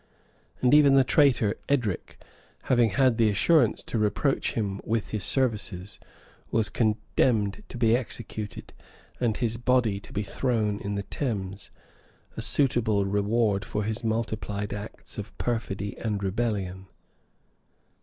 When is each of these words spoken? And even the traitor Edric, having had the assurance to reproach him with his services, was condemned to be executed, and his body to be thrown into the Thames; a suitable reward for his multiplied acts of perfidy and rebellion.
And 0.63 0.73
even 0.73 0.95
the 0.95 1.03
traitor 1.03 1.53
Edric, 1.69 2.19
having 2.63 2.89
had 2.89 3.17
the 3.19 3.29
assurance 3.29 3.83
to 3.83 3.99
reproach 3.99 4.53
him 4.55 4.81
with 4.83 5.09
his 5.09 5.23
services, 5.23 5.99
was 6.49 6.69
condemned 6.71 7.61
to 7.69 7.77
be 7.77 7.95
executed, 7.95 8.73
and 9.19 9.37
his 9.37 9.57
body 9.57 9.99
to 9.99 10.11
be 10.11 10.23
thrown 10.23 10.79
into 10.79 11.03
the 11.03 11.07
Thames; 11.07 11.69
a 12.35 12.41
suitable 12.41 13.05
reward 13.05 13.63
for 13.63 13.83
his 13.83 14.03
multiplied 14.03 14.73
acts 14.73 15.19
of 15.19 15.37
perfidy 15.37 15.95
and 15.99 16.23
rebellion. 16.23 16.87